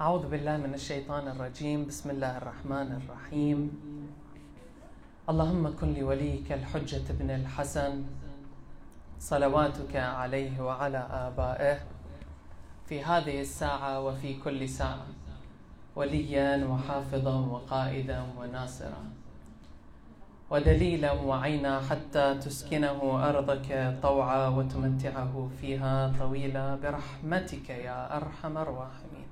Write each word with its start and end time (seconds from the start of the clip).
أعوذ 0.00 0.28
بالله 0.28 0.56
من 0.56 0.74
الشيطان 0.74 1.28
الرجيم. 1.28 1.84
بسم 1.86 2.10
الله 2.10 2.38
الرحمن 2.38 2.88
الرحيم. 2.96 3.60
اللهم 5.28 5.76
كن 5.76 5.94
لوليك 5.94 6.52
الحجة 6.52 7.12
بن 7.20 7.30
الحسن. 7.30 8.04
صلواتك 9.20 9.96
عليه 9.96 10.60
وعلى 10.60 10.98
آبائه. 11.28 11.78
في 12.88 13.04
هذه 13.04 13.40
الساعة 13.40 14.00
وفي 14.00 14.40
كل 14.40 14.68
ساعة. 14.68 15.06
وليا 15.96 16.64
وحافظا 16.64 17.36
وقائدا 17.52 18.26
وناصرا. 18.38 19.04
ودليلا 20.50 21.12
وعينا 21.12 21.80
حتى 21.80 22.34
تسكنه 22.34 23.28
أرضك 23.28 23.98
طوعا 24.02 24.48
وتمتعه 24.48 25.48
فيها 25.60 26.12
طويلا. 26.18 26.76
برحمتك 26.76 27.70
يا 27.70 28.16
أرحم 28.16 28.58
الراحمين. 28.58 29.31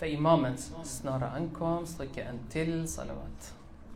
في 0.00 0.16
moments. 0.16 1.06
نرى 1.06 1.24
عنكم 1.24 1.84
صلك 1.84 2.18
أنتل 2.18 2.88
صلوات. 2.88 3.42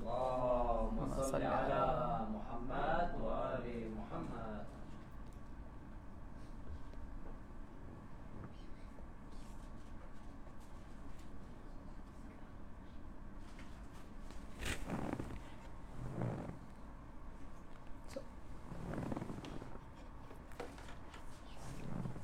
اللهم 0.01 1.23
صل 1.23 1.43
على 1.43 2.21
محمد 2.35 3.11
وآل 3.23 3.91
محمد. 3.97 4.65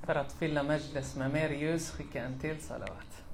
فرط 0.06 0.31
فيلا 0.31 0.62
مجلس 0.62 1.17
مماريوس 1.17 1.92
خيك 1.92 2.17
أنتيل 2.17 2.61
صلوات. 2.61 3.30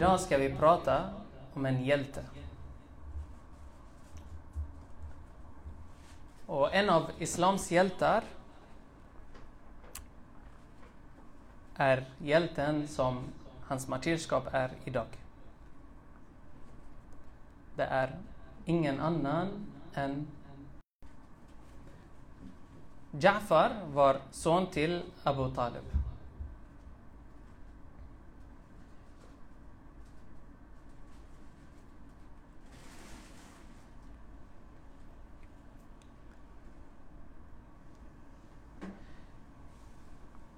Idag 0.00 0.20
ska 0.20 0.38
vi 0.38 0.54
prata 0.54 1.10
om 1.54 1.66
en 1.66 1.84
hjälte. 1.84 2.24
Och 6.46 6.74
en 6.74 6.90
av 6.90 7.10
islams 7.18 7.70
hjältar 7.70 8.24
är 11.74 12.08
hjälten 12.18 12.88
som 12.88 13.24
hans 13.64 13.88
martyrskap 13.88 14.48
är 14.52 14.70
idag. 14.84 15.06
Det 17.76 17.84
är 17.84 18.18
ingen 18.64 19.00
annan 19.00 19.66
än 19.94 20.26
Ja'far 23.10 23.70
var 23.92 24.20
son 24.30 24.66
till 24.66 25.02
Abu 25.24 25.54
Talib. 25.54 25.99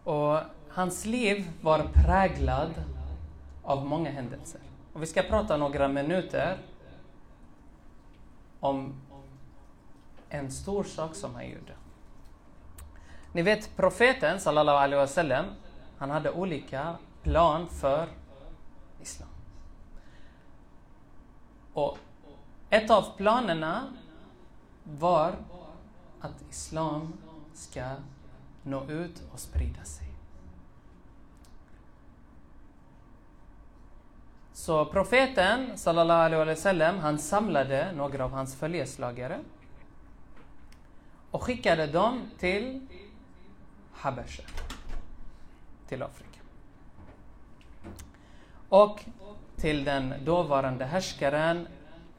Och 0.05 0.39
hans 0.69 1.05
liv 1.05 1.51
var 1.61 1.89
präglad 1.95 2.71
av 3.63 3.87
många 3.87 4.11
händelser. 4.11 4.61
Och 4.93 5.03
vi 5.03 5.07
ska 5.07 5.23
prata 5.23 5.57
några 5.57 5.89
minuter 5.89 6.59
om 8.61 8.95
en 10.29 10.51
stor 10.51 10.85
sak 10.85 11.15
som 11.15 11.35
han 11.35 11.49
gjorde. 11.49 11.73
Ni 13.33 13.43
vet 13.43 13.77
profeten 13.77 14.41
sallallahu 14.41 14.79
alaihi 14.79 15.01
wasallam, 15.01 15.45
han 15.99 16.11
hade 16.11 16.31
olika 16.31 16.97
plan 17.23 17.69
för 17.69 18.09
islam. 19.03 19.29
Och 21.73 21.99
ett 22.71 22.91
av 22.91 23.05
planerna 23.17 23.93
var 24.85 25.35
att 26.21 26.43
islam 26.51 27.13
ska 27.55 27.95
nå 28.63 28.85
ut 28.85 29.23
och 29.33 29.41
sprida 29.41 29.85
sig. 29.85 30.02
Så 34.63 34.85
profeten 34.85 35.79
sallallahu 35.79 36.21
alaihi 36.21 36.55
wasallam, 36.55 36.99
han 36.99 37.19
samlade 37.19 37.93
några 37.93 38.25
av 38.25 38.31
hans 38.31 38.57
följeslagare 38.57 39.39
och 41.31 41.43
skickade 41.43 41.87
dem 41.87 42.31
till 42.39 42.87
Habesha, 43.93 44.43
till 45.89 46.03
Afrika. 46.03 46.41
Och 48.69 49.05
till 49.57 49.85
den 49.85 50.15
dåvarande 50.25 50.85
härskaren 50.85 51.69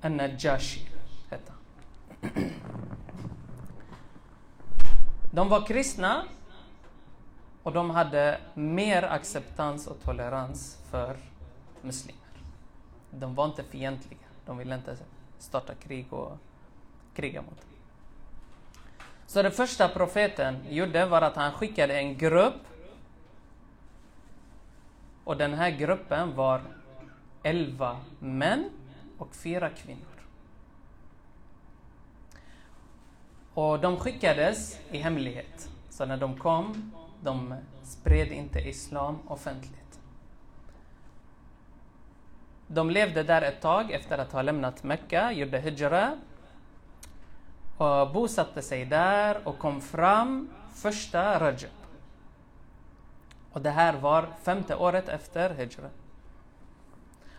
An-Najashi, 0.02 0.88
hette 1.30 1.52
han. 1.52 2.52
De 5.32 5.50
var 5.50 5.66
kristna 5.66 6.24
och 7.64 7.72
de 7.72 7.90
hade 7.90 8.40
mer 8.54 9.04
acceptans 9.04 9.88
och 9.88 9.98
tolerans 10.04 10.78
för 10.92 11.18
muslimer. 11.82 12.23
De 13.20 13.36
var 13.36 13.46
inte 13.46 13.64
fientliga. 13.64 14.20
De 14.46 14.58
ville 14.58 14.76
inte 14.76 14.98
starta 15.38 15.74
krig 15.76 16.14
och 16.14 16.38
kriga 17.16 17.42
mot 17.42 17.62
dem. 17.62 17.70
Så 19.28 19.42
det 19.42 19.52
första 19.52 19.90
profeten 19.90 20.58
gjorde 20.70 21.06
var 21.06 21.22
att 21.22 21.36
han 21.36 21.52
skickade 21.52 21.98
en 22.00 22.18
grupp 22.18 22.68
och 25.24 25.38
den 25.38 25.54
här 25.54 25.70
gruppen 25.70 26.36
var 26.36 26.62
elva 27.44 28.00
män 28.20 28.70
och 29.18 29.36
fyra 29.36 29.70
kvinnor. 29.70 30.14
Och 33.54 33.80
de 33.80 33.98
skickades 33.98 34.80
i 34.92 34.98
hemlighet. 34.98 35.70
Så 35.90 36.06
när 36.06 36.18
de 36.18 36.38
kom, 36.38 36.92
de 37.24 37.56
spred 37.84 38.32
inte 38.32 38.60
islam 38.60 39.20
offentligt. 39.28 39.83
De 42.68 42.90
levde 42.90 43.24
där 43.24 43.42
ett 43.42 43.62
tag 43.62 43.92
efter 43.92 44.18
att 44.18 44.32
ha 44.32 44.42
lämnat 44.42 44.84
Mecka, 44.84 45.32
gjorde 45.32 45.60
hijra 45.60 46.18
och 47.78 48.14
bosatte 48.14 48.62
sig 48.62 48.86
där 48.86 49.48
och 49.48 49.58
kom 49.60 49.82
fram 49.82 50.50
första 50.76 51.40
Rajab. 51.40 51.72
Och 53.52 53.62
det 53.62 53.70
här 53.70 53.94
var 53.94 54.28
femte 54.44 54.76
året 54.76 55.10
efter 55.10 55.50
hijra. 55.50 55.90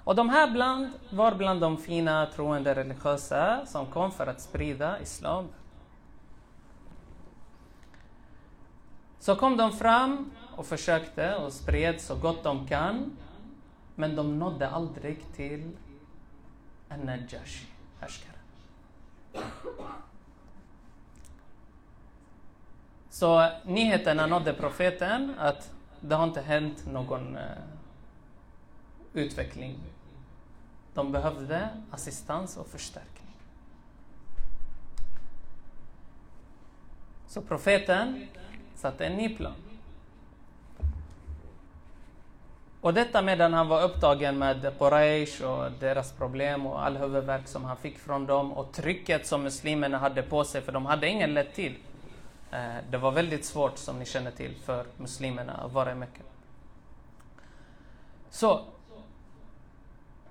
Och 0.05 0.15
de 0.15 0.29
här 0.29 0.51
bland, 0.51 0.93
var 1.11 1.35
bland 1.35 1.61
de 1.61 1.77
fina 1.77 2.27
troende 2.27 2.75
religiösa 2.75 3.67
som 3.67 3.87
kom 3.87 4.13
för 4.13 4.27
att 4.27 4.41
sprida 4.41 5.01
islam. 5.01 5.49
Så 9.19 9.37
kom 9.37 9.57
de 9.57 9.73
fram 9.73 10.31
och 10.57 10.67
försökte 10.67 11.37
och 11.37 11.53
spred 11.53 12.01
så 12.01 12.15
gott 12.15 12.43
de 12.43 12.67
kan. 12.67 13.17
Men 13.95 14.17
de 14.17 14.39
nådde 14.39 14.69
aldrig 14.69 15.33
till 15.33 15.71
An-Najashi, 16.89 17.67
härskaren. 18.01 18.35
Så 23.11 23.51
nyheterna 23.65 24.27
nådde 24.27 24.53
profeten 24.53 25.35
att 25.39 25.73
det 26.01 26.15
har 26.15 26.25
inte 26.25 26.41
hänt 26.41 26.87
någon 26.87 27.37
uh, 27.37 27.43
utveckling. 29.13 29.79
De 30.95 31.13
behövde 31.13 31.69
assistans 31.91 32.57
och 32.57 32.67
förstärkning. 32.67 33.37
Så 37.27 37.43
profeten 37.43 38.27
satte 38.75 39.07
en 39.07 39.17
ny 39.17 39.37
plan. 39.37 39.64
Och 42.85 42.95
detta 42.95 43.23
medan 43.23 43.53
han 43.53 43.69
var 43.69 43.83
upptagen 43.83 44.39
med 44.39 44.73
Quraysh 44.79 45.43
och 45.43 45.73
deras 45.81 46.13
problem 46.13 46.67
och 46.67 46.85
all 46.85 46.97
huvudvärk 46.97 47.49
som 47.49 47.65
han 47.65 47.77
fick 47.77 47.99
från 47.99 48.27
dem 48.27 48.53
och 48.53 48.73
trycket 48.73 49.27
som 49.27 49.43
muslimerna 49.43 49.99
hade 49.99 50.23
på 50.23 50.45
sig, 50.45 50.63
för 50.63 50.73
de 50.73 50.87
hade 50.87 51.09
ingen 51.09 51.35
lätt 51.35 51.55
tid. 51.55 51.75
Eh, 52.51 52.77
det 52.91 52.99
var 52.99 53.13
väldigt 53.13 53.45
svårt, 53.45 53.79
som 53.79 53.99
ni 53.99 54.05
känner 54.05 54.31
till, 54.31 54.55
för 54.65 54.85
muslimerna 54.97 55.53
att 55.53 55.73
vara 55.73 55.93
i 55.93 55.95
Mecka. 55.95 56.21
Så 58.31 58.61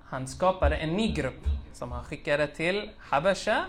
han 0.04 0.28
skapade 0.28 0.76
en 0.76 0.90
ny 0.90 1.12
grupp 1.12 1.44
som 1.72 1.92
han 1.92 2.04
skickade 2.04 2.46
till 2.46 2.90
Habasha 2.98 3.64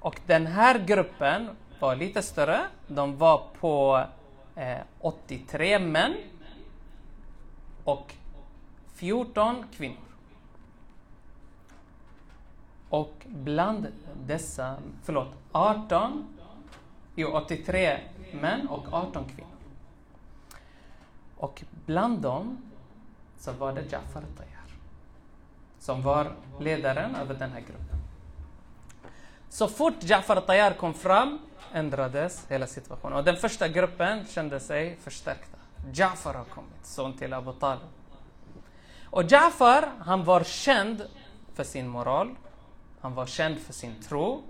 Och 0.00 0.20
den 0.26 0.46
här 0.46 0.78
gruppen 0.78 1.50
var 1.80 1.96
lite 1.96 2.22
större. 2.22 2.60
De 2.86 3.16
var 3.16 3.42
på 3.60 4.04
eh, 4.56 4.78
83 5.00 5.78
män 5.78 6.14
och 7.84 8.14
14 8.94 9.64
kvinnor. 9.76 9.96
Och 12.88 13.26
bland 13.26 13.86
dessa, 14.26 14.76
förlåt, 15.02 15.32
18, 15.52 16.36
jo 17.14 17.28
83 17.28 18.00
män 18.40 18.68
och 18.68 18.92
18 18.92 19.24
kvinnor. 19.24 19.50
Och 21.36 21.62
bland 21.86 22.18
dem 22.18 22.72
så 23.38 23.52
var 23.52 23.72
det 23.72 23.92
Jafar 23.92 24.22
Tayyar 24.36 24.54
som 25.84 26.02
var 26.02 26.32
ledaren 26.60 27.14
över 27.14 27.34
den 27.34 27.52
här 27.52 27.60
gruppen. 27.60 27.98
Så 29.48 29.68
fort 29.68 29.94
Jafar 30.00 30.40
Tayyar 30.40 30.72
kom 30.72 30.94
fram 30.94 31.38
ändrades 31.72 32.46
hela 32.48 32.66
situationen. 32.66 33.18
Och 33.18 33.24
den 33.24 33.36
första 33.36 33.68
gruppen 33.68 34.26
kände 34.26 34.60
sig 34.60 34.96
förstärkt. 34.96 35.50
Jafar 35.92 36.34
har 36.34 36.44
kommit, 36.44 36.86
son 36.86 37.16
till 37.16 37.32
Abu 37.32 37.52
Talib. 37.52 37.88
Och 39.04 39.22
Jafar, 39.22 39.92
han 39.98 40.24
var 40.24 40.44
känd 40.44 41.06
för 41.54 41.64
sin 41.64 41.88
moral. 41.88 42.34
Han 43.00 43.14
var 43.14 43.26
känd 43.26 43.58
för 43.58 43.72
sin 43.72 44.02
tro. 44.02 44.42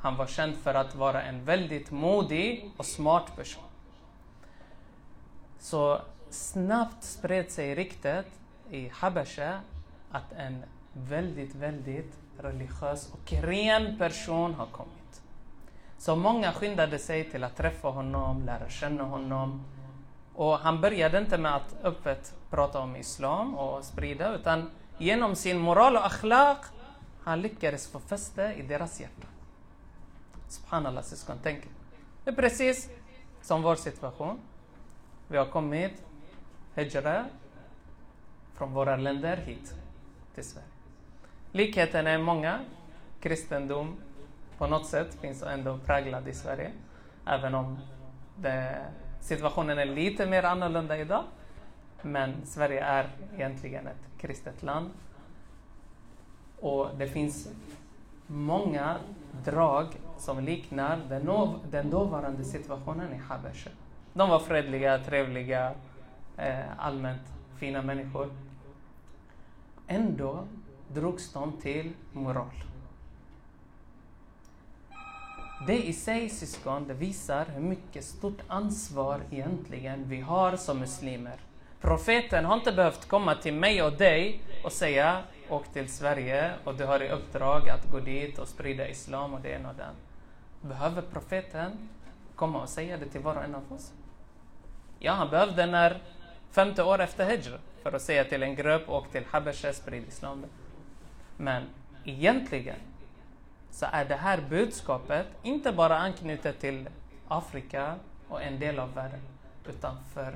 Han 0.00 0.16
var 0.16 0.26
känd 0.26 0.56
för 0.56 0.74
att 0.74 0.94
vara 0.94 1.22
en 1.22 1.44
väldigt 1.44 1.90
modig 1.90 2.70
och 2.76 2.86
smart 2.86 3.36
person. 3.36 3.62
Så 5.58 6.00
snabbt 6.30 7.04
spred 7.04 7.50
sig 7.50 7.74
ryktet 7.74 8.26
i 8.70 8.88
Habasha 8.88 9.60
att 10.10 10.32
en 10.32 10.64
väldigt, 10.92 11.54
väldigt 11.54 12.14
religiös 12.38 13.12
och 13.12 13.32
ren 13.32 13.98
person 13.98 14.54
har 14.54 14.66
kommit. 14.66 15.22
Så 15.98 16.16
många 16.16 16.52
skyndade 16.52 16.98
sig 16.98 17.30
till 17.30 17.44
att 17.44 17.56
träffa 17.56 17.88
honom, 17.88 18.42
lära 18.42 18.68
känna 18.68 19.02
honom. 19.02 19.64
Och 20.38 20.58
han 20.58 20.80
började 20.80 21.18
inte 21.18 21.38
med 21.38 21.56
att 21.56 21.76
öppet 21.82 22.34
prata 22.50 22.78
om 22.78 22.96
islam 22.96 23.54
och 23.54 23.84
sprida, 23.84 24.34
utan 24.34 24.70
genom 24.98 25.36
sin 25.36 25.58
moral 25.58 25.96
och 25.96 26.06
akhlaq, 26.06 26.58
han 27.22 27.40
lyckades 27.40 27.92
få 27.92 28.00
fäste 28.00 28.54
i 28.56 28.62
deras 28.62 29.00
hjärta. 29.00 29.26
Subhanallah 30.48 31.02
syskon, 31.02 31.36
tänk 31.42 31.64
Det 32.24 32.30
är 32.30 32.34
precis 32.34 32.90
som 33.42 33.62
vår 33.62 33.74
situation. 33.74 34.40
Vi 35.28 35.36
har 35.36 35.46
kommit, 35.46 36.02
hijra, 36.74 37.24
från 38.54 38.72
våra 38.72 38.96
länder 38.96 39.36
hit 39.36 39.74
till 40.34 40.44
Sverige. 40.44 40.68
Likheten 41.52 42.06
är 42.06 42.18
många. 42.18 42.60
Kristendom 43.20 43.96
på 44.58 44.66
något 44.66 44.86
sätt 44.86 45.14
finns 45.20 45.42
ändå 45.42 45.78
präglad 45.78 46.28
i 46.28 46.34
Sverige. 46.34 46.72
Även 47.26 47.54
om 47.54 47.78
det, 48.36 48.86
situationen 49.28 49.78
är 49.78 49.84
lite 49.84 50.26
mer 50.26 50.42
annorlunda 50.42 50.98
idag. 50.98 51.24
Men 52.02 52.34
Sverige 52.44 52.84
är 52.84 53.08
egentligen 53.34 53.86
ett 53.86 54.20
kristet 54.20 54.62
land. 54.62 54.90
Och 56.60 56.88
det 56.98 57.08
finns 57.08 57.48
många 58.26 58.96
drag 59.44 59.86
som 60.18 60.44
liknar 60.44 60.98
den, 61.08 61.22
nov, 61.22 61.58
den 61.70 61.90
dåvarande 61.90 62.44
situationen 62.44 63.12
i 63.12 63.16
Habesha. 63.16 63.70
De 64.12 64.30
var 64.30 64.38
fredliga, 64.38 64.98
trevliga, 64.98 65.74
eh, 66.36 66.78
allmänt 66.78 67.22
fina 67.56 67.82
människor. 67.82 68.30
Ändå 69.86 70.44
drogs 70.88 71.32
de 71.32 71.52
till 71.52 71.92
moral. 72.12 72.67
Det 75.66 75.86
i 75.86 75.92
sig, 75.92 76.28
syskon, 76.28 76.88
det 76.88 76.94
visar 76.94 77.44
hur 77.44 77.60
mycket 77.60 78.04
stort 78.04 78.40
ansvar 78.46 79.20
egentligen 79.30 80.04
vi 80.08 80.20
har 80.20 80.56
som 80.56 80.78
muslimer. 80.78 81.36
Profeten 81.80 82.44
har 82.44 82.54
inte 82.54 82.72
behövt 82.72 83.08
komma 83.08 83.34
till 83.34 83.54
mig 83.54 83.82
och 83.82 83.92
dig 83.92 84.40
och 84.64 84.72
säga 84.72 85.22
åk 85.48 85.72
till 85.72 85.88
Sverige 85.88 86.52
och 86.64 86.74
du 86.74 86.84
har 86.84 87.02
i 87.02 87.08
uppdrag 87.08 87.68
att 87.68 87.90
gå 87.92 88.00
dit 88.00 88.38
och 88.38 88.48
sprida 88.48 88.88
islam 88.88 89.34
och 89.34 89.40
det 89.40 89.48
ena 89.48 89.68
och 89.68 89.74
det 89.74 89.84
andra. 89.84 90.00
Behöver 90.60 91.02
profeten 91.02 91.88
komma 92.34 92.62
och 92.62 92.68
säga 92.68 92.96
det 92.96 93.06
till 93.06 93.20
var 93.20 93.36
och 93.36 93.44
en 93.44 93.54
av 93.54 93.72
oss? 93.72 93.92
Ja, 94.98 95.12
han 95.12 95.30
behövde 95.30 95.66
när 95.66 96.02
femte 96.50 96.82
år 96.82 97.00
efter 97.00 97.30
Hijr 97.30 97.58
för 97.82 97.92
att 97.92 98.02
säga 98.02 98.24
till 98.24 98.42
en 98.42 98.54
grupp, 98.54 98.88
åk 98.88 99.12
till 99.12 99.24
Habesha, 99.30 99.72
sprid 99.72 100.04
islam. 100.08 100.44
Men 101.36 101.62
egentligen 102.04 102.76
så 103.70 103.86
är 103.92 104.04
det 104.04 104.14
här 104.14 104.40
budskapet 104.50 105.26
inte 105.42 105.72
bara 105.72 105.98
anknutet 105.98 106.60
till 106.60 106.88
Afrika 107.28 107.94
och 108.28 108.42
en 108.42 108.58
del 108.58 108.78
av 108.78 108.94
världen, 108.94 109.20
utan 109.68 109.96
för 110.14 110.34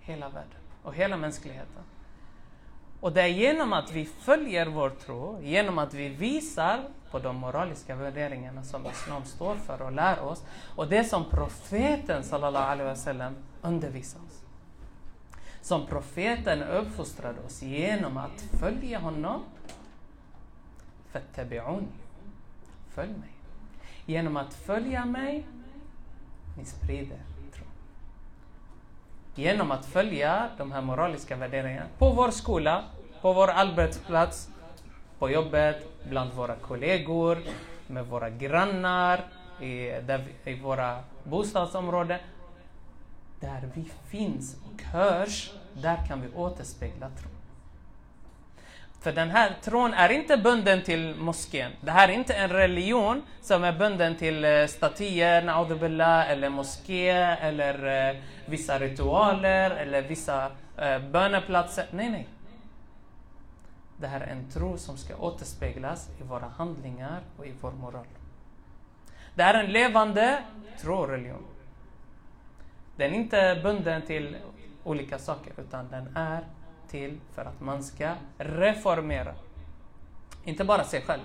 hela 0.00 0.28
världen 0.28 0.60
och 0.82 0.94
hela 0.94 1.16
mänskligheten. 1.16 1.82
Och 3.00 3.12
det 3.12 3.22
är 3.22 3.26
genom 3.26 3.72
att 3.72 3.92
vi 3.92 4.04
följer 4.04 4.66
vår 4.66 4.90
tro, 4.90 5.40
genom 5.42 5.78
att 5.78 5.94
vi 5.94 6.08
visar 6.08 6.80
på 7.10 7.18
de 7.18 7.36
moraliska 7.36 7.94
värderingarna 7.96 8.62
som 8.62 8.86
Islam 8.86 9.24
står 9.24 9.54
för 9.54 9.82
och 9.82 9.92
lär 9.92 10.20
oss, 10.20 10.44
och 10.76 10.88
det 10.88 11.04
som 11.04 11.24
profeten 11.30 12.24
sallallahu 12.24 12.64
alaihi 12.64 12.88
wasallam 12.88 13.34
undervisar 13.62 14.20
oss. 14.26 14.42
Som 15.62 15.86
profeten 15.86 16.62
uppfostrade 16.62 17.40
oss 17.40 17.62
genom 17.62 18.16
att 18.16 18.40
följa 18.60 18.98
honom. 18.98 19.42
Fattabi'uni. 21.12 22.05
Följ 22.96 23.12
mig. 23.12 23.28
Genom 24.06 24.36
att 24.36 24.54
följa 24.54 25.04
mig, 25.04 25.46
ni 26.58 26.64
sprider 26.64 27.18
tro. 27.54 27.64
Genom 29.34 29.70
att 29.70 29.86
följa 29.86 30.50
de 30.58 30.72
här 30.72 30.82
moraliska 30.82 31.36
värderingarna 31.36 31.86
på 31.98 32.10
vår 32.10 32.30
skola, 32.30 32.84
på 33.20 33.32
vår 33.32 33.48
arbetsplats, 33.48 34.50
på 35.18 35.30
jobbet, 35.30 35.88
bland 36.08 36.32
våra 36.32 36.56
kollegor, 36.56 37.38
med 37.86 38.06
våra 38.06 38.30
grannar, 38.30 39.24
i, 39.60 39.86
där, 40.06 40.24
i 40.44 40.54
våra 40.54 40.98
bostadsområden. 41.24 42.20
Där 43.40 43.70
vi 43.74 43.84
finns 44.08 44.56
och 44.64 44.82
hörs, 44.82 45.52
där 45.74 46.06
kan 46.06 46.20
vi 46.20 46.28
återspegla 46.34 47.10
tron. 47.10 47.35
För 49.06 49.12
den 49.12 49.30
här 49.30 49.56
tron 49.62 49.94
är 49.94 50.08
inte 50.08 50.36
bunden 50.36 50.82
till 50.82 51.14
moskén. 51.14 51.72
Det 51.80 51.90
här 51.90 52.08
är 52.08 52.12
inte 52.12 52.34
en 52.34 52.48
religion 52.50 53.22
som 53.40 53.64
är 53.64 53.72
bunden 53.72 54.16
till 54.16 54.44
eh, 54.44 54.66
statyer, 54.66 55.74
billah, 55.80 56.30
eller 56.30 56.48
moské, 56.48 57.10
eller 57.10 58.08
eh, 58.10 58.16
vissa 58.46 58.78
ritualer, 58.78 59.70
eller 59.70 60.02
vissa 60.02 60.50
eh, 60.78 60.98
böneplatser. 60.98 61.86
Nej, 61.90 62.10
nej. 62.10 62.28
Det 63.96 64.06
här 64.06 64.20
är 64.20 64.26
en 64.26 64.50
tro 64.50 64.78
som 64.78 64.96
ska 64.96 65.16
återspeglas 65.16 66.08
i 66.20 66.22
våra 66.22 66.46
handlingar 66.46 67.20
och 67.36 67.46
i 67.46 67.54
vår 67.60 67.72
moral. 67.72 68.06
Det 69.34 69.42
är 69.42 69.54
en 69.54 69.72
levande 69.72 70.38
tro-religion. 70.80 71.44
Den 72.96 73.12
är 73.12 73.16
inte 73.16 73.60
bunden 73.62 74.02
till 74.02 74.36
olika 74.84 75.18
saker, 75.18 75.52
utan 75.58 75.88
den 75.90 76.16
är 76.16 76.44
till 76.88 77.20
för 77.34 77.44
att 77.44 77.60
man 77.60 77.82
ska 77.82 78.14
reformera. 78.38 79.34
Inte 80.44 80.64
bara 80.64 80.84
sig 80.84 81.02
själv. 81.02 81.22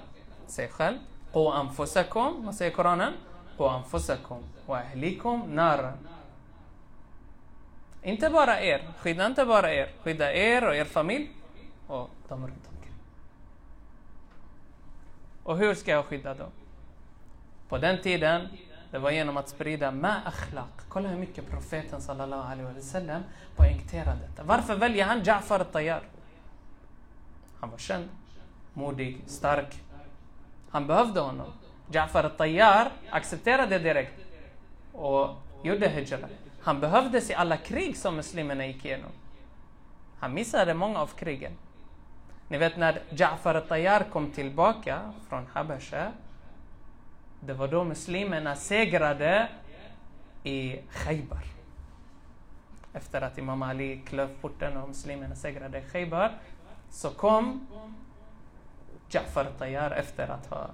Sig 0.48 0.68
själv. 0.68 0.98
Qu 1.34 1.48
anfusakum, 1.48 2.46
vad 2.46 2.56
säger 2.56 2.72
Koranen? 2.72 3.14
Qu 3.58 3.64
anfusakum 3.64 4.44
wa 4.66 4.78
ahlikum 4.78 5.42
naran. 5.42 5.98
Inte 8.04 8.30
bara 8.30 8.62
er, 8.62 8.88
skydda 9.00 9.26
inte 9.26 9.46
bara 9.46 9.74
er. 9.74 9.92
Skydda 10.04 10.34
er 10.34 10.68
och 10.68 10.76
er 10.76 10.86
familj 10.86 11.30
och 11.88 12.10
de 12.28 12.48
runt 12.48 12.68
omkring. 12.68 12.94
Och 15.44 15.58
hur 15.58 15.76
ska 15.76 15.92
jag 15.92 16.06
skydda 16.06 16.34
dem? 16.34 16.52
På 17.70 17.78
den 17.78 18.02
tiden 18.02 18.48
det 18.92 19.00
var 19.00 19.12
genom 19.12 19.38
att 19.38 19.50
sprida 19.50 19.92
ma 19.92 20.16
akhlaq. 20.26 20.70
Kolla 20.90 21.10
hur 21.10 21.18
mycket 21.18 21.50
profeten 21.50 22.02
sallallahu 22.02 22.52
alaihi 22.52 22.74
wasallam 22.76 23.24
poängterar 23.56 24.16
detta. 24.16 24.44
Varför 24.44 24.76
väljer 24.76 25.06
han 25.06 25.22
Ja'far 25.22 25.60
al-Tayyar? 25.60 26.02
Han 27.60 27.70
var 27.70 27.78
känd, 27.78 28.10
modig, 28.74 29.22
stark. 29.28 29.82
Han 30.70 30.88
behövde 30.88 31.20
honom. 31.20 31.54
Ja'far 31.92 32.24
al-Tayyar 32.24 32.92
accepterade 33.10 33.80
direkt 33.80 34.20
och 34.94 35.30
gjorde 35.64 35.88
hijra. 35.88 36.28
Han 36.62 36.80
behövdes 36.80 37.30
i 37.30 37.34
alla 37.34 37.58
krig 37.58 37.98
som 37.98 38.16
muslimerna 38.16 38.66
gick 38.66 38.86
igenom. 38.86 39.12
Han 40.20 40.34
missade 40.34 40.74
många 40.74 41.00
av 41.00 41.08
krigen. 41.08 41.52
Ni 42.48 42.58
vet 42.58 42.78
när 42.78 43.02
Ja'far 43.10 43.56
al-Tayyar 43.56 44.04
kom 44.12 44.32
tillbaka 44.32 45.14
från 45.30 45.48
Habasha 45.54 46.12
det 47.44 47.54
var 47.54 47.68
då 47.68 47.84
muslimerna 47.84 48.56
segrade 48.56 49.48
i 50.44 50.80
Khaybar. 50.92 51.44
Efter 52.94 53.22
att 53.22 53.38
Imam 53.38 53.64
Ali 53.64 54.02
klöv 54.06 54.30
porten 54.42 54.78
och 54.78 54.88
muslimerna 54.88 55.36
segrade 55.36 55.78
i 55.80 55.82
Khaybar 55.82 56.32
så 56.90 57.10
kom 57.10 57.68
Ja'far 59.10 59.46
Tayyar 59.58 59.92
efter 59.92 60.28
att 60.28 60.48
ha 60.48 60.68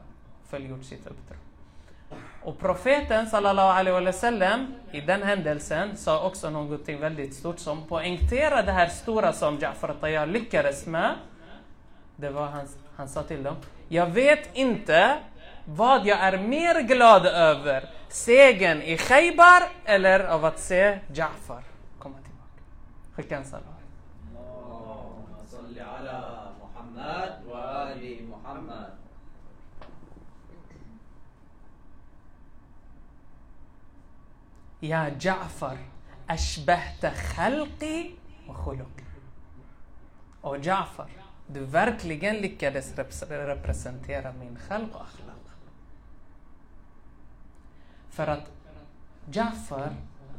fullgjort 0.50 0.84
sitt 0.84 1.08
uppdrag. 1.08 1.38
Och 2.44 2.60
profeten 2.60 3.28
sallallahu 3.28 3.80
alaihi 3.80 4.06
wasallam 4.06 4.74
i 4.92 5.02
den 5.02 5.24
händelsen 5.24 5.98
sa 5.98 6.28
också 6.28 6.50
någonting 6.50 7.00
väldigt 7.00 7.34
stort 7.34 7.60
som 7.60 7.88
poängterade 7.88 8.62
det 8.62 8.72
här 8.72 8.88
stora 8.88 9.34
som 9.34 9.58
Ja'far 9.58 9.94
Tayyar 10.00 10.26
lyckades 10.26 10.86
med. 10.86 11.16
Det 12.16 12.30
var 12.30 12.46
hans, 12.46 12.78
han 12.96 13.10
sa 13.10 13.24
till 13.24 13.44
dem. 13.44 13.56
Jag 13.88 14.06
vet 14.06 14.50
inte 14.54 15.18
vad 15.67 16.07
jag 16.07 16.19
är 16.19 16.39
mer 16.39 16.81
glad 16.83 17.27
över. 17.27 17.89
Segern 18.09 18.83
i 18.83 18.97
Khaybar 18.97 19.63
eller 19.85 20.21
av 20.25 20.45
att 20.45 20.59
se 20.61 20.99
Ja'far 21.13 21.63
komma 21.99 22.17
tillbaka. 22.19 22.63
Skicka 23.17 23.37
en 23.37 23.45
salam. 23.45 23.67
اللهم 24.37 25.27
صل 25.51 25.79
على 25.79 26.19
محمد 26.63 27.33
وآل 27.49 28.03
محمد 28.33 28.93
يا 34.83 35.09
جعفر 35.21 35.77
أشبهت 36.31 37.07
خلقي 37.07 38.11
وخلقي 38.49 39.03
Och 40.45 40.57
Ja'far, 40.59 41.09
du 41.47 41.61
verkligen 41.65 42.37
lyckades 42.37 42.95
repres- 42.97 43.47
representera 43.47 44.33
min 44.33 44.59
khalq 44.69 44.95
och 44.95 45.01
akhlaq. 45.01 45.36
För 48.18 48.28
att 48.28 48.52
Ja'far, 49.32 49.90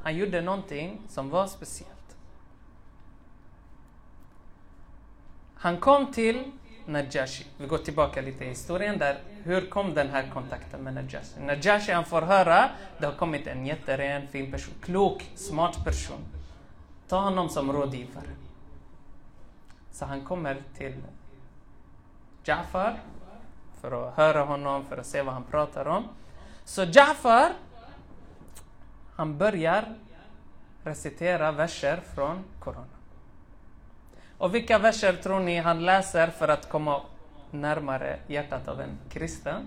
han 0.02 0.16
gjorde 0.16 0.40
någonting 0.40 1.00
som 1.08 1.30
var 1.30 1.46
speciellt. 1.46 2.16
Han 5.54 5.80
kom 5.80 6.12
till 6.12 6.50
Najashi. 6.86 7.46
Vi 7.58 7.66
går 7.66 7.78
tillbaka 7.78 8.20
lite 8.20 8.44
i 8.44 8.48
historien 8.48 8.98
där. 8.98 9.18
Hur 9.44 9.70
kom 9.70 9.94
den 9.94 10.08
här 10.10 10.30
kontakten 10.34 10.80
med 10.80 10.94
Najashi? 10.94 11.40
Najashi 11.40 11.92
han 11.92 12.04
får 12.04 12.22
höra, 12.22 12.70
det 12.98 13.06
har 13.06 13.12
kommit 13.12 13.46
en 13.46 13.66
jätteren, 13.66 14.28
fin 14.28 14.52
person, 14.52 14.74
klok, 14.80 15.30
smart 15.34 15.84
person. 15.84 16.24
Ta 17.08 17.20
honom 17.20 17.48
som 17.48 17.72
rådgivare. 17.72 18.30
Så 19.92 20.04
han 20.04 20.24
kommer 20.24 20.62
till 20.76 20.94
Ja'far 22.44 22.94
för 23.80 24.08
att 24.08 24.16
höra 24.16 24.44
honom, 24.44 24.84
för 24.84 24.96
att 24.96 25.06
se 25.06 25.22
vad 25.22 25.34
han 25.34 25.44
pratar 25.44 25.86
om. 25.86 26.04
Så 26.64 26.84
Ja'far, 26.84 27.52
han 29.18 29.38
börjar 29.38 29.94
recitera 30.84 31.52
verser 31.52 32.00
från 32.14 32.44
Koranen. 32.60 32.88
Och 34.38 34.54
vilka 34.54 34.78
verser 34.78 35.12
tror 35.12 35.40
ni 35.40 35.58
han 35.58 35.84
läser 35.84 36.28
för 36.28 36.48
att 36.48 36.68
komma 36.68 37.02
närmare 37.50 38.18
hjärtat 38.26 38.68
av 38.68 38.80
en 38.80 38.98
kristen? 39.08 39.62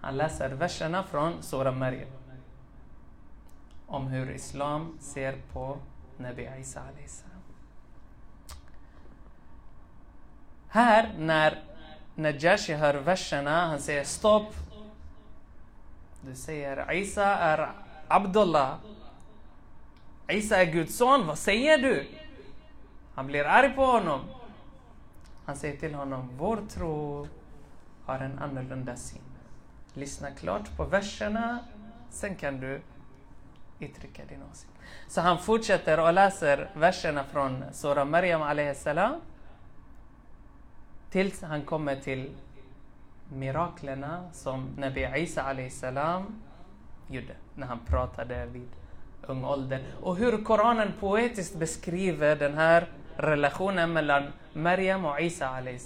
Han 0.00 0.16
läser 0.16 0.50
verserna 0.50 1.02
från 1.02 1.42
Sura 1.42 1.72
Maryam. 1.72 2.08
Om 3.86 4.06
hur 4.06 4.30
Islam 4.30 4.98
ser 5.00 5.36
på 5.52 5.78
Nabi 6.16 6.50
Isa 6.60 6.80
salam. 7.06 7.42
Här, 10.68 11.14
när 11.18 11.62
Najashi 12.14 12.72
hör 12.72 12.94
verserna, 12.94 13.66
han 13.66 13.78
säger 13.78 14.04
stopp. 14.04 14.54
Du 16.20 16.34
säger 16.34 16.92
Isa 16.92 17.24
är 17.24 17.85
Abdullah. 18.08 18.74
Isa 20.28 20.56
är 20.56 20.72
Guds 20.72 20.96
son, 20.96 21.26
vad 21.26 21.38
säger 21.38 21.78
du? 21.78 22.06
Han 23.14 23.26
blir 23.26 23.44
arg 23.44 23.74
på 23.74 23.84
honom. 23.84 24.20
Han 25.44 25.56
säger 25.56 25.76
till 25.76 25.94
honom, 25.94 26.30
vår 26.38 26.58
tro 26.68 27.28
har 28.04 28.18
en 28.18 28.38
annorlunda 28.38 28.96
syn. 28.96 29.22
Lyssna 29.94 30.30
klart 30.30 30.76
på 30.76 30.84
verserna, 30.84 31.58
sen 32.10 32.36
kan 32.36 32.60
du 32.60 32.80
uttrycka 33.80 34.22
din 34.28 34.42
åsikt. 34.52 34.72
Så 35.08 35.20
han 35.20 35.38
fortsätter 35.38 36.00
och 36.00 36.12
läser 36.12 36.70
verserna 36.74 37.24
från 37.24 37.64
Sura 37.72 38.04
Maryam 38.04 38.74
salam 38.74 39.20
tills 41.10 41.42
han 41.42 41.62
kommer 41.62 41.96
till 41.96 42.30
miraklerna 43.32 44.28
som 44.32 44.68
Nabi 44.76 45.08
Isa 45.16 45.70
salam 45.70 46.42
gjorde 47.08 47.36
när 47.54 47.66
han 47.66 47.78
pratade 47.86 48.46
vid 48.46 48.68
ung 49.22 49.44
ålder. 49.44 49.82
Och 50.00 50.16
hur 50.16 50.44
Koranen 50.44 50.92
poetiskt 51.00 51.56
beskriver 51.56 52.36
den 52.36 52.54
här 52.54 52.88
relationen 53.16 53.92
mellan 53.92 54.32
Maryam 54.52 55.04
och 55.04 55.20
Isa 55.20 55.48
alayhi. 55.48 55.80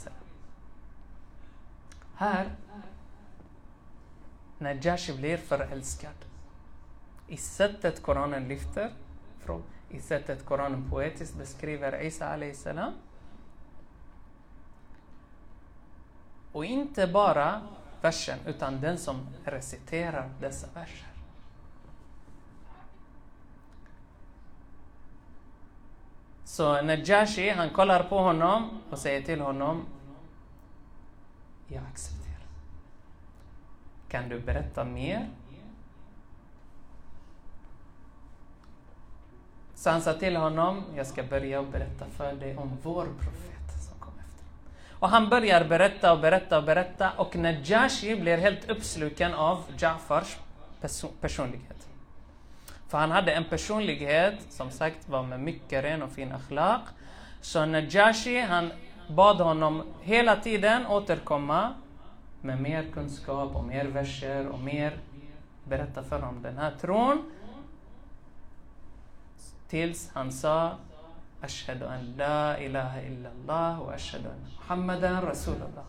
Här, 2.14 2.50
när 4.58 4.78
Jashi 4.82 5.16
blir 5.16 5.36
förälskad 5.36 6.14
i 7.28 7.36
sättet 7.36 8.02
Koranen 8.02 8.48
lyfter, 8.48 8.90
från- 9.40 9.62
i 9.90 10.00
sättet 10.00 10.44
Koranen 10.44 10.90
poetiskt 10.90 11.38
beskriver 11.38 12.02
Isa 12.02 12.26
alayhi 12.26 12.54
salam. 12.54 12.92
Och 16.52 16.64
inte 16.64 17.06
bara 17.06 17.60
versen, 18.00 18.38
utan 18.46 18.80
den 18.80 18.98
som 18.98 19.26
reciterar 19.44 20.30
dessa 20.40 20.66
verser. 20.74 21.06
Så 26.44 26.82
Najashi, 26.82 27.50
han 27.50 27.70
kollar 27.70 28.02
på 28.04 28.18
honom 28.18 28.80
och 28.90 28.98
säger 28.98 29.22
till 29.22 29.40
honom 29.40 29.84
Jag 31.68 31.82
accepterar. 31.92 32.46
Kan 34.08 34.28
du 34.28 34.40
berätta 34.40 34.84
mer? 34.84 35.28
Så 39.74 39.90
han 39.90 40.02
sa 40.02 40.14
till 40.14 40.36
honom, 40.36 40.84
jag 40.96 41.06
ska 41.06 41.22
börja 41.22 41.60
och 41.60 41.66
berätta 41.66 42.06
för 42.06 42.34
dig 42.34 42.56
om 42.56 42.78
vår 42.82 43.06
profet. 43.20 43.59
Och 45.00 45.08
han 45.08 45.28
börjar 45.28 45.64
berätta 45.64 46.12
och 46.12 46.20
berätta 46.20 46.58
och 46.58 46.64
berätta 46.64 47.10
och 47.10 47.36
Najashi 47.36 48.16
blir 48.16 48.38
helt 48.38 48.70
uppsluken 48.70 49.34
av 49.34 49.64
Ja'fars 49.76 50.36
perso- 50.80 51.12
personlighet. 51.20 51.88
För 52.88 52.98
han 52.98 53.10
hade 53.10 53.32
en 53.32 53.44
personlighet, 53.44 54.34
som 54.48 54.70
sagt, 54.70 55.08
var 55.08 55.22
med 55.22 55.40
mycket 55.40 55.84
ren 55.84 56.02
och 56.02 56.12
fin 56.12 56.32
akhlaq. 56.32 56.80
Så 57.40 57.66
Najashi, 57.66 58.40
han 58.40 58.72
bad 59.08 59.36
honom 59.36 59.82
hela 60.02 60.36
tiden 60.36 60.86
återkomma 60.86 61.74
med 62.40 62.62
mer 62.62 62.84
kunskap 62.92 63.56
och 63.56 63.64
mer 63.64 63.84
verser 63.84 64.46
och 64.48 64.58
mer 64.60 64.92
berätta 65.64 66.02
för 66.02 66.20
honom 66.20 66.42
den 66.42 66.58
här 66.58 66.72
tron. 66.80 67.32
Tills 69.68 70.10
han 70.14 70.32
sa 70.32 70.72
Ashhadu 71.41 71.85
an 71.85 72.13
la 72.17 72.57
ilaha 72.57 73.01
illallah 73.01 73.81
och 73.81 73.93
ashhadu 73.93 74.29
anna 74.29 74.49
Muhammadan 74.59 75.21
Rasulullah. 75.25 75.85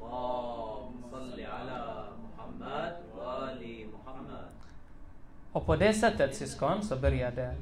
اللهم 0.00 1.02
صل 1.10 1.40
على 1.40 1.80
محمد 2.24 2.94
وآل 3.16 3.86
محمد 3.94 4.48
Och 5.52 5.66
på 5.66 5.76
det 5.76 5.94
sättet 5.94 6.36
syskon 6.36 6.82
så 6.82 6.96
började 6.96 7.54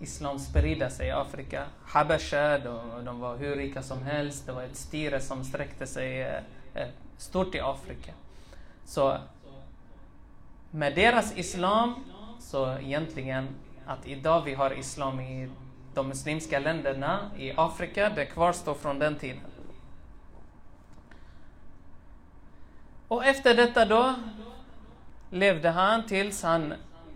Islam 0.00 0.38
sprida 0.38 0.90
sig 0.90 1.06
i 1.06 1.10
Afrika. 1.10 1.66
Habasha, 1.84 2.58
de, 2.58 3.04
de 3.04 3.20
var 3.20 3.36
hur 3.36 3.56
rika 3.56 3.82
som 3.82 4.02
helst. 4.02 4.46
Det 4.46 4.52
var 4.52 4.62
ett 4.62 4.76
styre 4.76 5.20
som 5.20 5.44
sträckte 5.44 5.86
sig 5.86 6.22
eh, 6.22 6.42
eh, 6.74 6.88
stort 7.16 7.54
i 7.54 7.60
Afrika. 7.60 8.12
Så 8.84 9.18
med 10.70 10.94
deras 10.94 11.36
Islam, 11.36 11.94
så 12.40 12.78
egentligen 12.78 13.48
att 13.86 14.06
idag 14.06 14.42
vi 14.42 14.54
har 14.54 14.78
Islam 14.78 15.20
i 15.20 15.48
de 15.95 16.07
muslimska 16.07 16.59
länderna 16.59 17.31
i 17.37 17.53
Afrika, 17.57 18.09
det 18.09 18.25
kvarstår 18.25 18.73
från 18.73 18.99
den 18.99 19.15
tiden. 19.15 19.41
Och 23.07 23.25
efter 23.25 23.55
detta 23.55 23.85
då 23.85 24.15
levde 25.29 25.69
han 25.69 26.05
tills 26.05 26.43
han 26.43 26.73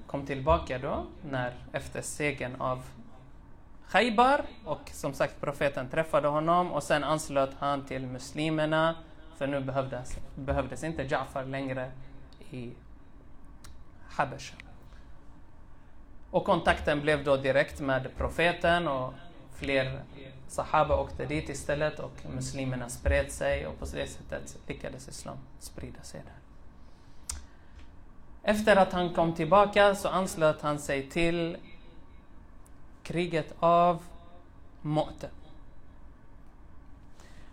kom 0.08 0.26
tillbaka 0.26 0.78
då, 0.78 1.06
när, 1.30 1.54
efter 1.72 2.02
segern 2.02 2.56
av 2.62 2.84
Khaybar 3.90 4.42
och 4.66 4.90
som 4.94 5.14
sagt 5.14 5.42
profeten 5.42 5.90
träffade 5.90 6.28
honom 6.28 6.72
och 6.72 6.84
sen 6.84 7.04
anslöt 7.04 7.56
han 7.60 7.86
till 7.86 8.08
muslimerna 8.08 8.96
för 9.38 9.48
nu 9.48 9.60
behövdes, 9.60 10.18
behövdes 10.36 10.84
inte 10.84 11.04
Ja'far 11.04 11.46
längre 11.46 11.92
i 12.50 12.74
Habesha. 14.10 14.69
Och 16.32 16.46
kontakten 16.46 17.02
blev 17.02 17.24
då 17.24 17.38
direkt 17.38 17.80
med 17.80 18.18
profeten 18.18 18.88
och 18.88 19.14
fler 19.56 20.02
Sahaba 20.48 20.96
åkte 20.96 21.26
dit 21.26 21.50
istället 21.50 22.00
och 22.00 22.12
muslimerna 22.36 22.90
spred 22.90 23.32
sig 23.32 23.68
och 23.68 23.80
på 23.80 23.86
det 23.86 24.08
sättet 24.08 24.58
lyckades 24.68 25.08
Islam 25.08 25.38
sprida 25.60 26.02
sig 26.04 26.22
där. 26.26 26.34
Efter 28.44 28.76
att 28.76 28.94
han 28.94 29.14
kom 29.14 29.34
tillbaka 29.34 29.96
så 29.96 30.08
anslöt 30.08 30.62
han 30.62 30.80
sig 30.80 31.10
till 31.10 31.58
kriget 33.04 33.54
av 33.60 34.04
Mu'ta. 34.82 35.28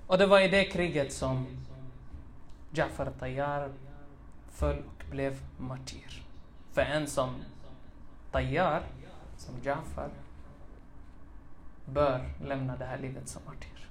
Och 0.07 0.19
det 0.19 0.27
var 0.27 0.41
i 0.41 0.49
det 0.49 0.65
kriget 0.65 1.13
som 1.13 1.47
Ja'far 2.71 3.11
Tayyar 3.19 3.71
föll 4.53 4.79
och 4.79 5.11
blev 5.11 5.41
martyr. 5.59 6.23
För 6.73 6.83
en 6.83 7.07
som 7.07 7.35
Tayyar, 8.37 8.83
som 9.37 9.55
Jafar, 9.63 10.11
bör 11.87 12.31
lämna 12.45 12.77
det 12.77 12.85
här 12.85 12.99
livet 12.99 13.29
som 13.29 13.43
martyr. 13.47 13.89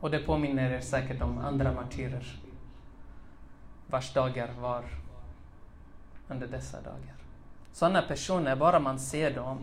Och 0.00 0.10
det 0.10 0.18
påminner 0.18 0.70
er 0.70 0.80
säkert 0.80 1.22
om 1.22 1.38
andra 1.38 1.72
martyrer 1.72 2.40
vars 3.86 4.12
dagar 4.14 4.50
var 4.60 4.84
under 6.28 6.46
dessa 6.46 6.80
dagar. 6.80 7.16
Sådana 7.72 8.02
personer, 8.02 8.56
bara 8.56 8.78
man 8.78 8.98
ser 8.98 9.34
dem, 9.34 9.58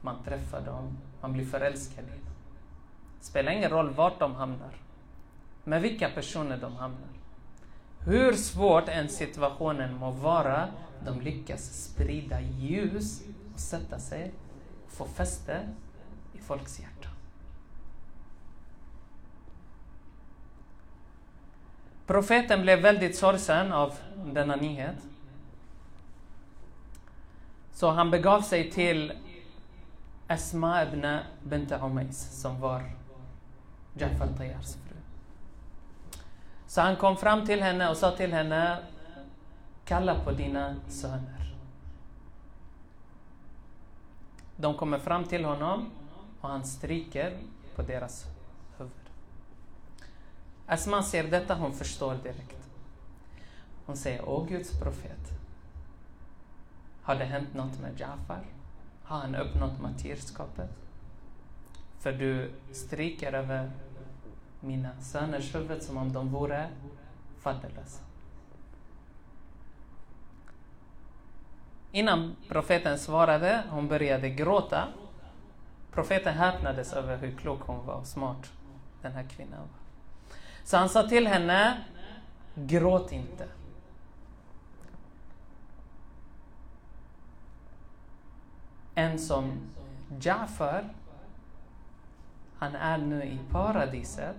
man 0.00 0.22
träffar 0.24 0.60
dem, 0.60 0.98
man 1.20 1.32
blir 1.32 1.44
förälskad 1.44 2.04
i 2.04 2.08
dem. 2.08 2.34
Spelar 3.20 3.52
ingen 3.52 3.70
roll 3.70 3.90
vart 3.90 4.18
de 4.18 4.34
hamnar, 4.34 4.74
med 5.64 5.82
vilka 5.82 6.10
personer 6.10 6.56
de 6.56 6.76
hamnar. 6.76 7.19
Hur 8.04 8.32
svårt 8.32 8.88
än 8.88 9.08
situationen 9.08 9.94
må 9.94 10.10
vara, 10.10 10.68
de 11.04 11.20
lyckas 11.20 11.84
sprida 11.84 12.40
ljus 12.40 13.22
och 13.54 13.60
sätta 13.60 13.98
sig 13.98 14.32
och 14.86 14.92
få 14.92 15.06
fäste 15.06 15.68
i 16.32 16.38
folks 16.38 16.80
hjärta. 16.80 17.08
Profeten 22.06 22.62
blev 22.62 22.80
väldigt 22.80 23.16
sorgsen 23.16 23.72
av 23.72 23.94
denna 24.24 24.56
nyhet. 24.56 24.96
Så 27.72 27.90
han 27.90 28.10
begav 28.10 28.40
sig 28.40 28.70
till 28.70 29.12
Asma 30.26 30.82
ibn 30.82 31.18
Bente 31.42 31.80
Umais 31.82 32.40
som 32.40 32.60
var 32.60 32.82
Jafar 33.94 34.28
Tayyars 34.36 34.74
fru. 34.74 34.89
Så 36.70 36.80
han 36.80 36.96
kom 36.96 37.16
fram 37.16 37.46
till 37.46 37.62
henne 37.62 37.90
och 37.90 37.96
sa 37.96 38.16
till 38.16 38.32
henne 38.32 38.78
Kalla 39.84 40.24
på 40.24 40.32
dina 40.32 40.76
söner. 40.88 41.54
De 44.56 44.74
kommer 44.74 44.98
fram 44.98 45.24
till 45.24 45.44
honom 45.44 45.90
och 46.40 46.48
han 46.48 46.64
stryker 46.64 47.38
på 47.76 47.82
deras 47.82 48.26
huvud. 48.78 48.92
Asma 50.66 51.02
ser 51.02 51.24
detta, 51.24 51.54
hon 51.54 51.72
förstår 51.72 52.14
direkt. 52.14 52.68
Hon 53.86 53.96
säger, 53.96 54.28
Åh 54.28 54.46
Guds 54.48 54.80
profet. 54.80 55.28
Har 57.02 57.14
det 57.14 57.24
hänt 57.24 57.54
något 57.54 57.80
med 57.80 58.00
Jafar? 58.00 58.44
Har 59.02 59.18
han 59.18 59.34
uppnått 59.34 59.80
martyrskapet? 59.80 60.70
För 61.98 62.12
du 62.12 62.50
stryker 62.72 63.32
över 63.32 63.70
mina 64.60 65.00
söners 65.00 65.54
huvud 65.54 65.82
som 65.82 65.96
om 65.96 66.12
de 66.12 66.28
vore 66.28 66.68
faderlösa. 67.40 68.02
Innan 71.92 72.36
profeten 72.48 72.98
svarade, 72.98 73.62
hon 73.70 73.88
började 73.88 74.30
gråta. 74.30 74.88
Profeten 75.92 76.34
häpnades 76.34 76.92
över 76.92 77.16
hur 77.16 77.36
klok 77.36 77.60
hon 77.60 77.86
var 77.86 77.94
och 77.94 78.06
smart 78.06 78.52
den 79.02 79.12
här 79.12 79.24
kvinnan 79.28 79.60
var. 79.60 79.68
Så 80.64 80.76
han 80.76 80.88
sa 80.88 81.08
till 81.08 81.26
henne, 81.26 81.84
gråt 82.54 83.12
inte. 83.12 83.48
En 88.94 89.18
som 89.18 89.52
Jafar, 90.20 90.84
han 92.60 92.74
är 92.74 92.98
nu 92.98 93.22
i 93.24 93.38
paradiset 93.50 94.36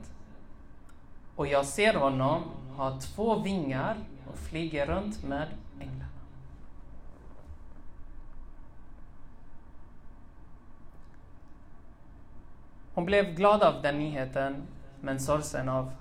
och 1.35 1.47
jag 1.47 1.65
ser 1.65 1.93
honom 1.93 2.43
ha 2.75 2.99
två 2.99 3.39
vingar 3.39 3.97
och 4.27 4.37
flyger 4.37 4.85
runt 4.85 5.23
med 5.23 5.47
änglarna. 5.79 6.05
Hon 12.93 13.05
blev 13.05 13.35
glad 13.35 13.63
av 13.63 13.81
den 13.81 13.97
nyheten, 13.97 14.63
men 14.99 15.19
sorgsen 15.19 15.69
av 15.69 15.91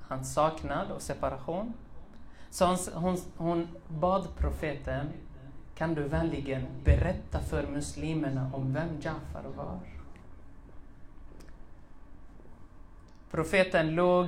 hans 0.00 0.34
saknad 0.34 0.90
och 0.90 1.02
separation. 1.02 1.72
Så 2.50 2.66
hon, 2.66 2.76
hon, 2.94 3.18
hon 3.36 3.68
bad 3.88 4.28
profeten, 4.38 5.06
kan 5.74 5.94
du 5.94 6.02
vänligen 6.02 6.66
berätta 6.84 7.40
för 7.40 7.66
muslimerna 7.66 8.50
om 8.54 8.72
vem 8.72 9.00
Jafar 9.00 9.44
var? 9.56 9.95
Profeten 13.30 13.94
låg 13.94 14.26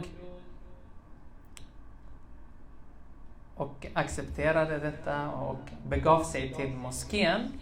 och 3.54 3.86
accepterade 3.94 4.78
detta 4.78 5.30
och 5.30 5.70
begav 5.88 6.24
sig 6.24 6.54
till 6.54 6.70
moskén. 6.76 7.52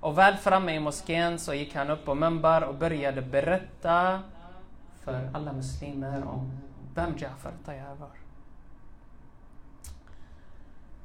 Och 0.00 0.18
väl 0.18 0.36
framme 0.36 0.74
i 0.74 0.80
moskén 0.80 1.38
så 1.38 1.54
gick 1.54 1.74
han 1.74 1.90
upp 1.90 2.04
på 2.04 2.14
Mumbar 2.14 2.62
och 2.62 2.74
började 2.74 3.22
berätta 3.22 4.22
för 5.00 5.30
alla 5.34 5.52
muslimer 5.52 6.24
om 6.24 6.50
vem 6.94 7.18
Jafar 7.18 7.52
Tayyar 7.64 7.94
var. 7.94 8.08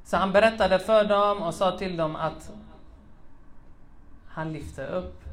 Så 0.03 0.17
han 0.17 0.31
berättade 0.31 0.79
för 0.79 1.03
dem 1.03 1.41
och 1.41 1.53
sa 1.53 1.77
till 1.77 1.97
dem 1.97 2.15
att 2.15 2.51
han 4.27 4.53
lyfte 4.53 4.85
upp 4.85 5.23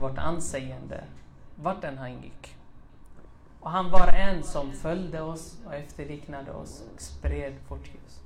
vårt 0.00 0.18
anseende 0.18 1.04
vart 1.54 1.84
än 1.84 1.98
han 1.98 2.12
gick. 2.22 2.56
Och 3.62 3.70
han 3.70 3.90
var 3.90 4.08
en 4.08 4.42
som 4.42 4.72
följde 4.72 5.22
oss 5.22 5.58
och 5.66 5.74
efterliknade 5.74 6.52
oss 6.52 6.84
och 6.94 7.00
spred 7.00 7.54
vårt 7.68 7.86
ljus. 7.86 8.20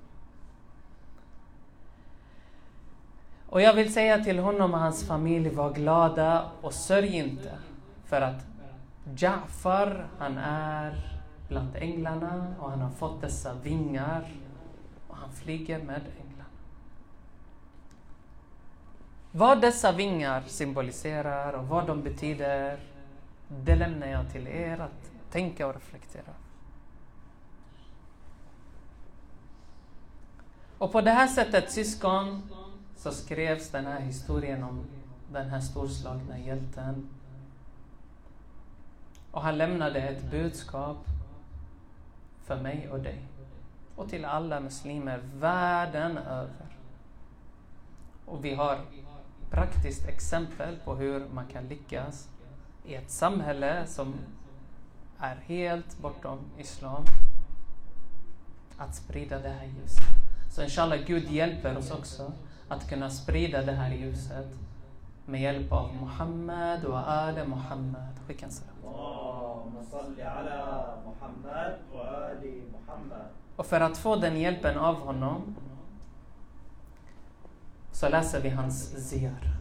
Och 3.48 3.62
jag 3.62 3.74
vill 3.74 3.92
säga 3.92 4.24
till 4.24 4.38
honom 4.38 4.74
och 4.74 4.80
hans 4.80 5.06
familj, 5.06 5.48
var 5.48 5.72
glada 5.72 6.50
och 6.60 6.72
sörj 6.74 7.16
inte. 7.16 7.58
För 8.04 8.20
att 8.20 8.46
Jafar, 9.16 10.06
han 10.18 10.38
är 10.38 11.20
bland 11.48 11.76
änglarna 11.76 12.54
och 12.60 12.70
han 12.70 12.80
har 12.80 12.90
fått 12.90 13.20
dessa 13.20 13.54
vingar 13.54 14.32
och 15.08 15.16
han 15.16 15.32
flyger 15.32 15.78
med 15.78 16.00
änglarna. 16.20 16.50
Vad 19.32 19.60
dessa 19.60 19.92
vingar 19.92 20.42
symboliserar 20.46 21.52
och 21.52 21.68
vad 21.68 21.86
de 21.86 22.02
betyder, 22.02 22.80
det 23.48 23.74
lämnar 23.76 24.06
jag 24.06 24.32
till 24.32 24.48
er 24.48 24.80
att 24.80 25.15
tänka 25.30 25.66
och 25.66 25.74
reflektera. 25.74 26.32
Och 30.78 30.92
på 30.92 31.00
det 31.00 31.10
här 31.10 31.26
sättet, 31.26 31.72
syskon, 31.72 32.50
så 32.96 33.10
skrevs 33.10 33.70
den 33.70 33.86
här 33.86 34.00
historien 34.00 34.62
om 34.62 34.86
den 35.32 35.50
här 35.50 35.60
storslagna 35.60 36.38
hjälten. 36.38 37.08
Och 39.30 39.42
han 39.42 39.58
lämnade 39.58 40.00
ett 40.00 40.30
budskap 40.30 41.04
för 42.44 42.56
mig 42.56 42.88
och 42.90 43.00
dig 43.00 43.22
och 43.96 44.08
till 44.08 44.24
alla 44.24 44.60
muslimer 44.60 45.22
världen 45.34 46.18
över. 46.18 46.66
Och 48.24 48.44
vi 48.44 48.54
har 48.54 48.80
praktiskt 49.50 50.08
exempel 50.08 50.76
på 50.84 50.94
hur 50.94 51.28
man 51.28 51.46
kan 51.46 51.68
lyckas 51.68 52.28
i 52.84 52.94
ett 52.94 53.10
samhälle 53.10 53.86
som 53.86 54.14
är 55.18 55.36
helt 55.46 55.98
bortom 55.98 56.38
islam 56.58 57.04
att 58.76 58.94
sprida 58.94 59.38
det 59.38 59.48
här 59.48 59.66
ljuset. 59.66 60.04
Så 60.50 60.62
inshallah, 60.62 60.98
Gud 61.06 61.30
hjälper 61.30 61.76
oss 61.76 61.90
också 61.90 62.32
att 62.68 62.88
kunna 62.88 63.10
sprida 63.10 63.62
det 63.62 63.72
här 63.72 63.94
ljuset 63.94 64.46
med 65.26 65.40
hjälp 65.40 65.72
av 65.72 65.94
Muhammad 66.00 66.84
och 66.84 67.10
Ali 67.10 67.46
Muhammad. 67.46 68.14
Skicka 68.26 68.46
en 68.46 68.52
salam. 68.52 68.76
Och 73.56 73.66
för 73.66 73.80
att 73.80 73.98
få 73.98 74.16
den 74.16 74.36
hjälpen 74.36 74.78
av 74.78 74.94
honom 74.94 75.56
så 77.92 78.08
läser 78.08 78.40
vi 78.40 78.48
hans 78.48 79.08
ziyar. 79.08 79.56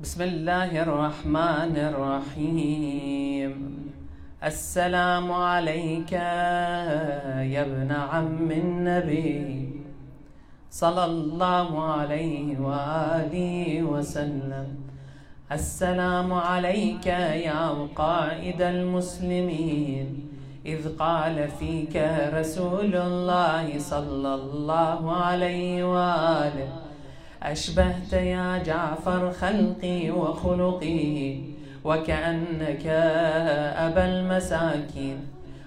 بسم 0.00 0.22
الله 0.22 0.82
الرحمن 0.82 1.74
الرحيم 1.76 3.52
السلام 4.44 5.32
عليك 5.32 6.12
يا 6.12 7.62
ابن 7.62 7.92
عم 7.92 8.50
النبي 8.50 9.68
صلى 10.70 11.04
الله 11.04 11.82
عليه 11.84 12.58
وآله 12.60 13.82
وسلم 13.82 14.66
السلام 15.52 16.32
عليك 16.32 17.06
يا 17.50 17.88
قائد 17.96 18.62
المسلمين 18.62 20.30
إذ 20.66 20.96
قال 20.96 21.48
فيك 21.58 21.96
رسول 22.34 22.94
الله 22.96 23.78
صلى 23.78 24.34
الله 24.34 25.16
عليه 25.16 25.84
وآله 25.84 26.87
أشبهت 27.42 28.12
يا 28.12 28.62
جعفر 28.66 29.32
خلقي 29.32 30.10
وخلقي 30.10 31.36
وكأنك 31.84 32.86
أبا 33.76 34.04
المساكين. 34.04 35.18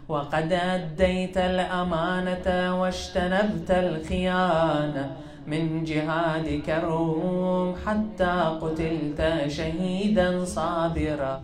وقد 0.10 0.54
أديت 0.54 1.38
الأمانة 1.38 2.82
واجتنبت 2.82 3.72
الخيانة 3.72 5.12
من 5.48 5.84
جهادك 5.84 6.70
الروم 6.70 7.76
حتى 7.86 8.58
قتلت 8.62 9.22
شهيدا 9.48 10.46
صابرا. 10.46 11.42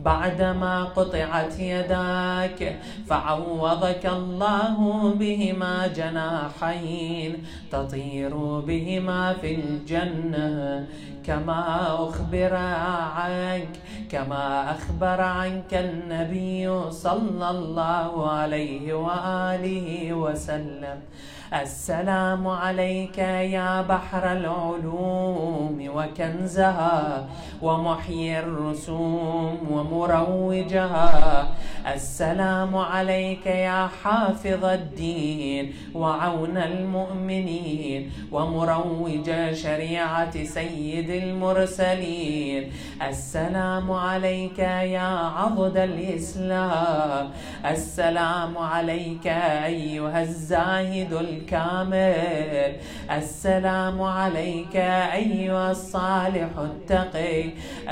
بعدما 0.00 0.84
قطعت 0.84 1.58
يداك 1.58 2.76
فعوضك 3.08 4.06
الله 4.06 4.78
بهما 5.18 5.86
جناحين 5.86 7.44
تطير 7.72 8.36
بهما 8.60 9.32
في 9.32 9.54
الجنة 9.54 10.86
كما 11.26 11.62
أخبر 12.08 12.54
عنك 12.54 13.68
كما 14.10 14.70
أخبر 14.70 15.20
عنك 15.20 15.74
النبي 15.74 16.90
صلى 16.90 17.50
الله 17.50 18.30
عليه 18.30 18.94
وآله 18.94 20.12
وسلم. 20.12 20.98
السلام 21.52 22.46
عليك 22.46 23.18
يا 23.18 23.82
بحر 23.82 24.32
العلوم 24.32 25.78
وكنزها 25.94 27.26
ومحيي 27.62 28.38
الرسوم 28.38 29.58
ومروجها. 29.70 31.48
السلام 31.94 32.76
عليك 32.76 33.46
يا 33.46 33.88
حافظ 34.02 34.64
الدين 34.64 35.74
وعون 35.94 36.56
المؤمنين 36.56 38.12
ومروج 38.32 39.30
شريعة 39.54 40.44
سيد 40.44 41.10
المرسلين. 41.10 42.72
السلام 43.08 43.92
عليك 43.92 44.58
يا 44.98 45.10
عضد 45.38 45.76
الإسلام. 45.76 47.30
السلام 47.64 48.58
عليك 48.58 49.26
أيها 49.26 50.22
الزاهد 50.22 51.12
الكامل 51.36 52.72
السلام 53.10 54.02
عليك 54.02 54.76
أيها 55.20 55.70
الصالح 55.70 56.50
التقي 56.58 57.44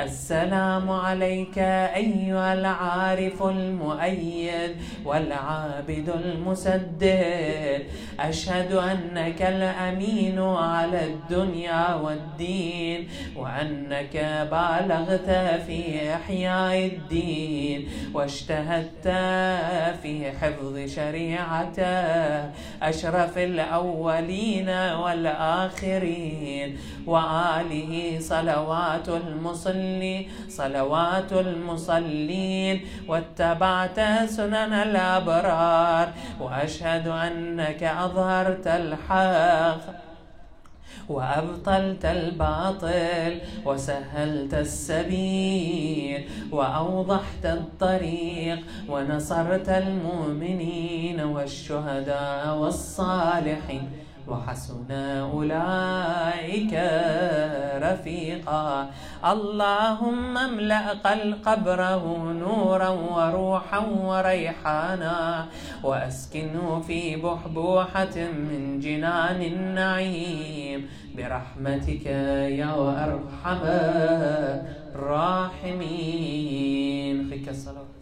السلام 0.03 0.91
عليك 0.91 1.59
أيها 2.03 2.55
العارف 2.55 3.43
المؤيد 3.43 4.73
والعابد 5.05 6.09
المسدد. 6.25 7.83
أشهد 8.21 8.73
أنك 8.73 9.43
الأمين 9.43 10.39
على 10.41 11.01
الدنيا 11.05 11.95
والدين 11.95 13.09
وأنك 13.37 14.15
بالغت 14.51 15.31
في 15.67 15.81
إحياء 16.15 16.87
الدين 16.87 17.89
واجتهدت 18.15 19.09
في 20.03 20.31
حفظ 20.41 20.75
شريعته. 20.97 21.95
أشرف 22.83 23.34
الأولين 23.39 24.69
والآخرين 25.03 26.79
وآله 27.07 28.19
صلوات 28.21 29.09
المصلي 29.09 30.29
صلوات 30.49 31.33
المصلين 31.33 32.81
واتبعت 33.09 34.01
سنن 34.29 34.73
الأبرار 34.73 36.09
وأشهد 36.41 37.09
أنك 37.09 37.83
أظهرت 37.83 38.67
الحق. 38.67 40.04
وأبطلت 41.09 42.05
الباطل 42.05 43.41
وسهلت 43.65 44.55
السبيل 44.55 46.29
وأوضحت 46.53 47.45
الطريق 47.45 48.59
ونصرت 48.89 49.69
المؤمنين 49.69 51.21
والشهداء 51.21 52.57
والصالحين. 52.57 53.89
وحسن 54.29 54.91
أولئك 55.33 56.75
رفيقا. 57.83 58.91
اللهم 59.25 60.39
املأ 60.39 60.93
قبره 61.45 62.33
نورا 62.33 62.89
وروحا 62.89 63.79
وريحانا 63.79 65.47
وأسكنه 65.83 66.81
في 66.87 67.17
بحبوحة 67.17 68.17
من 68.17 68.81
جنان 68.81 69.43
النعيم. 69.43 70.89
برحمتك 71.17 72.07
يا 72.61 72.75
أرحم 73.05 73.63
الراحمين. 74.95 76.35
خيك 77.31 77.49
الصلاة. 77.49 77.94